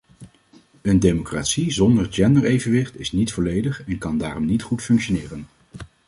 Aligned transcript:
Een 0.81 0.99
democratie 0.99 1.71
zonder 1.71 2.13
genderevenwicht 2.13 2.99
is 2.99 3.11
niet 3.11 3.33
volledig 3.33 3.83
en 3.85 3.97
kan 3.97 4.17
daarom 4.17 4.45
niet 4.45 4.63
goed 4.63 4.81
functioneren. 4.81 5.47